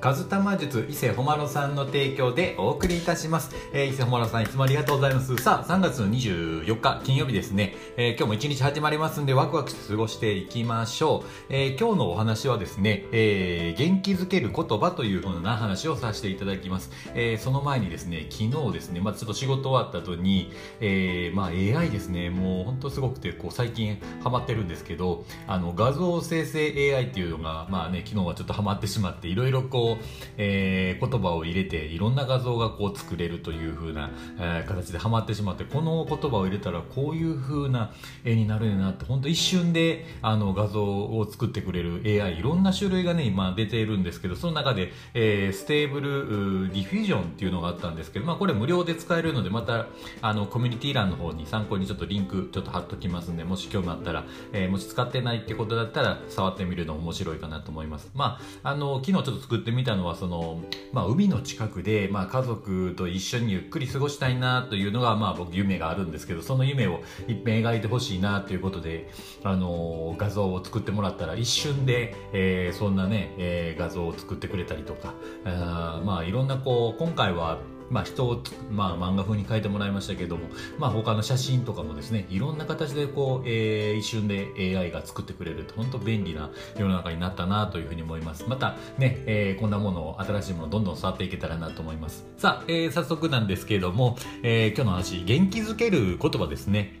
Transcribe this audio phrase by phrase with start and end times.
[0.00, 3.54] カズタマ術伊勢ほまろさんの提供でお送りいたします。
[3.74, 5.36] えー、伊勢ほまろさんいつもありがとうございます。
[5.36, 7.74] さあ、3月の24日金曜日ですね。
[7.98, 11.28] えー今日も一日始まりますんでワクワクして過ごしていきましょう。
[11.50, 16.90] えー今日のお話はですね、えー元気づける言葉というふうな話をさせていただきます。
[17.14, 29.89] えーその前にですね、昨日ですね、まあちょっと仕事終わった後に、えーまあ AI ですね、もう本当すごくて、こう最近ハマってるんですけど、あの画像生成 AI っていうのが、まあね、昨日はちょっとハマってしまって、いろいろこう、
[30.36, 37.92] えー言葉を入れて、いろんな画像がこう作れるという風な、えー形でハマってしまって、この言葉を入れたらこういう風な
[38.24, 49.86] 絵になるんだなって、本当一瞬であの画像を作ってくれる AI、いろんな種類がね、今出ているんですけど、その中で、えーステーブルディフュージョンっていうのがあったんですけど、まあこれ無料で使えるので、また、
[50.22, 58.10] あの、コミュニティ欄の方に参考にちょっとリンクちょっと貼っときますんで、もし興味あったら、えーもし使ってないってことだったら、触ってみるの面白いかなと思います。
[58.14, 60.60] まあ、あの、昨日ちょっと作ってみ見たのは、その、
[60.92, 69.08] まあ、海の近くで、まあ、家族と一緒にゆっくり過ごしたいなというのが、まあ、僕、夢があるんですけど、その夢をいっぺん描いてほしいなということで、
[69.42, 75.14] あの、画像を作ってもらったら、一瞬で、えーそんなね、えー画像を作ってくれたりとか、
[75.44, 77.58] あまあ、いろんな、こう、今回は、
[77.90, 80.46] まあ、人を、まあ、漫画風に描いてもらいましたけども、
[80.78, 88.44] まあ、他の写真とかもですね、いろんな形でこう、えー一瞬で AI が作ってくれる、本当便利な世の中になったなというふうに思います。
[88.48, 92.24] またね、えーこんなものを、新しいものをどんどん触っていけたらなと思います。
[92.38, 97.00] さあ、えー早速なんですけれども、えー今日の話、元気づける言葉ですね。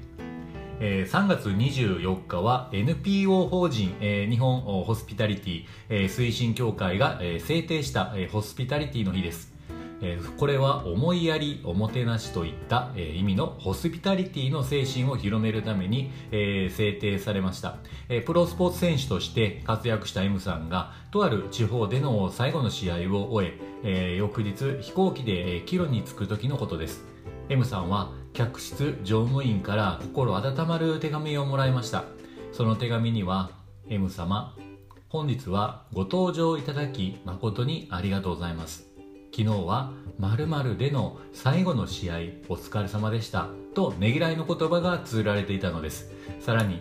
[0.80, 9.52] えー3月24日は NPO 法人、えー日本ホスピタリティ、えー推進協会が、えー制定した、えーホスピタリティの日です。
[10.02, 17.76] えーこれは思いやりおもてなしといった、えー意味のホスピタリティの精神を広めるために、えー制定されました、
[18.08, 27.04] えプロスポーツ選手として活躍した M さんがとある地方での最後の試合を終ええ翌日飛行機で、帰路に着く時のことです。
[27.48, 32.04] M さんは客室乗務員から心温まる手紙をもらいました。
[32.52, 33.50] その手紙には
[33.88, 34.56] M 様
[35.08, 38.89] 本日はご登場いただき誠にありがとうございます。
[39.32, 42.14] 昨日は〇〇での最後の試合
[42.48, 46.10] お疲れ様でしたとねぎらいの言葉が綴られていたのです。
[46.40, 46.80] さらに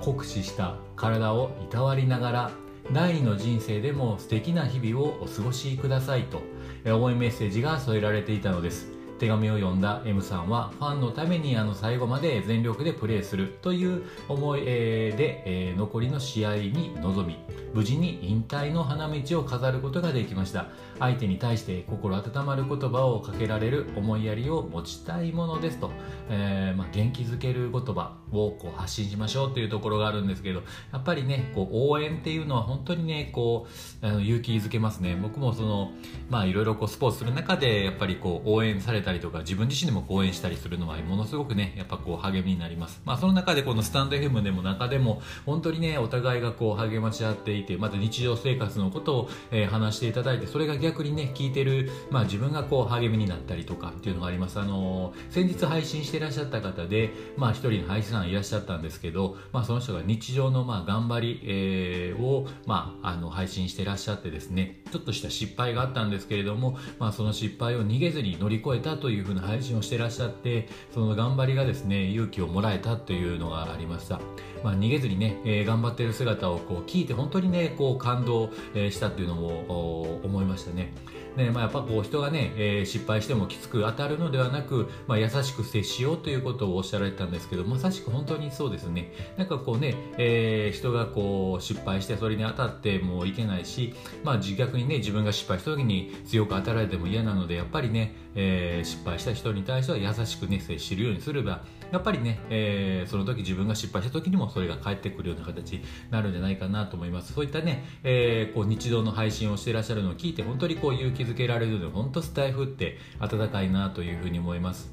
[0.00, 2.50] 酷使した体をいたわりながら
[2.92, 6.40] 第二の人生でも素敵な日々をお過ごしくださいと
[6.84, 8.97] え重いメッセージが添えられていたのです。
[9.18, 17.36] 手紙を読んだ M さんはファンのためにあの最後まで全力でプレーするという思いで、え残りの試合に臨み
[17.74, 20.66] 無事に引退の花道を飾ることができました。
[20.98, 25.90] 相手に対して心温まる言葉をかけられる思いやりを持ちたいものですと、
[26.28, 30.62] えーまあ、元気づける言葉をこう発信しましょうというところがあるんですけど
[30.92, 33.66] やっぱりねこう応援っていうのは本当にねこ
[34.02, 35.16] うあの勇気づけますね。
[35.20, 35.92] 僕もその
[36.28, 43.00] まあいろいろこうスポーツする中でやっぱりこう応援されたたりとか自分自身でも応援したりするのはものすごくねやっぱこう励みになります。
[43.06, 54.58] まあその中でこのスタンド FM でも中でも本当にねお互いがこう励まし合っていてまた日常生活のことを、えー話していただいてそれが逆にね聞いてるまあ自分がこう励みになったりとかっていうのがあります。
[54.60, 74.20] あのー先日配信していらっしゃった方でまあ一人の配信さんいらっしゃったんですけどまあその人が日常のまあ頑張り、えーをまああの配信していらっしゃってですねちょっとした失敗があったんですけれどもまあその失敗を逃げずに乗り越えたというふうな配信をしていらっしゃってその頑張りがですね勇気をもらえたというのがありました
[74.62, 80.92] まあ、逃げずにね、えー頑張っている姿をこう聞いて本当にねこう感動、したっていうのも思いましたね。
[81.38, 89.12] ねまあ、やっぱこう人がね、えー失敗してもきつく当たるのではなく、まあ、優しく接しようということをおっしゃられたんですけどまさしく本当にそうですね。
[89.36, 101.62] なんかこうね、えー人がこう失敗してそれに当たってもいけないし、まあ、自逆にね自分が失敗した時に強く当たられても嫌なのでやっぱりね、えー失敗した人に対しては優しくね接するようにすれば
[101.92, 107.32] やっぱりね、えーその時自分が失敗した時にもそれが返ってくるような形になるんじゃないかなと思います。
[107.32, 114.90] そういったね、えーこう日常の配信をしていらっしゃるのを聞いて本当にこう勇気づけられるので本当スタイフって温かいなというふうに思います。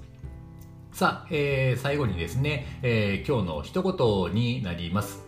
[0.91, 5.25] さあ、えー最後にですね、えー今日の一言になります。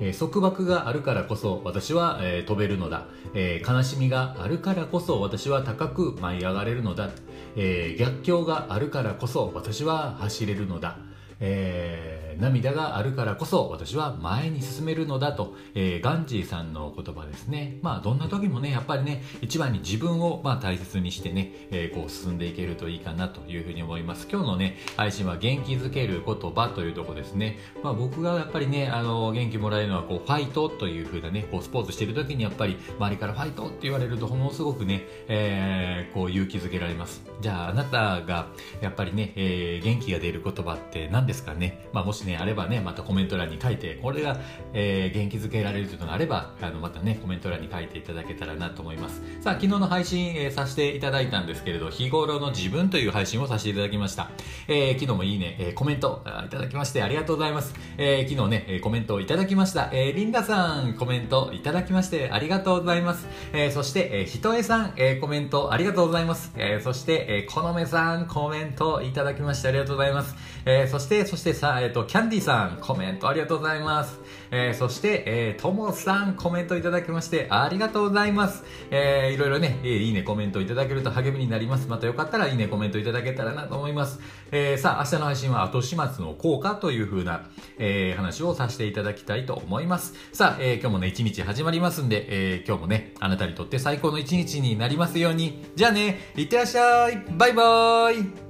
[0.00, 7.10] えー束縛があるからこそ私は、えー飛べるのだ、えー悲しみがあるからこそ私は高く舞い上がれるのだ、
[7.56, 10.98] え逆境があるからこそ私は走れるのだ、
[11.40, 17.78] え涙があるからこそ私は前に進めるのだと、えー、ガンジーさんの言葉ですね。
[17.82, 24.28] まあ、どんな時もね、やっぱりね、一番に自分を、まあ、大切にしてね、えー、こう進んでいけるといいかなというふうに思います。
[24.30, 27.58] 今日のね、配信は元気づける言葉というとこですね。
[27.82, 37.24] まあ、僕がやっぱりね、あの、元気もらえるのは、こう、ファイトというふうなね、こう、スポーツしてる時にやっぱり、周りからファイトって言われると、ものすごくね、えー、こう、勇気づけられます。
[37.40, 38.46] じゃあ、あなたが、
[38.80, 41.84] やっぱりね、えー、元気が出る言葉って何ですかね？
[41.92, 44.38] まあ、もしね、あればね、またコメント欄に書いて、これが、
[44.72, 49.22] えー、元気づけられるというのがあれば、あの、またね、コメント欄に書いていただけたらなと思います。
[49.40, 54.30] さあ、昨日の配信、えー、させていただいたんですけれど、日頃の自分という配信をさせていただきました。
[54.66, 57.74] えー、昨日もいいね、えー、コメントいただきましてありがとうございます。
[57.96, 59.88] えー、昨日ね、コメントをいただきました。
[59.92, 63.26] えー、リンダさん、コメントいただきましてありがとうございます。
[63.52, 66.52] えー、そして、えー、ひとえさん、えー、コメントありがとうございます。
[66.56, 70.36] えー、そして、えー、このめさん、コメントいただきましてありがとうございます。
[70.64, 74.18] えー、そして、そしてさ、えっ、ー、と、キャンディさん、コメントありがとうございます。
[74.50, 78.64] えー、そして、えー、ともさん、コメントいただきましてありがとうございます。
[78.90, 81.88] えー、いろいろね、えー、いいね、コメントいただけると励みになります。
[81.88, 84.20] またよかったらいいね、コメントいただけたらなと思います。
[84.50, 87.46] えー、さあ、明日の配信は後始末の効果という風な、
[87.78, 90.14] えー、話をさせていただきたいと思います。
[90.32, 95.64] さあ、えー、今日もね、一日始まりますんで、えー、今日もね、あなたにとって最高の一日になりますように。
[95.76, 98.47] じゃあね、いってらっしゃいバイバーイ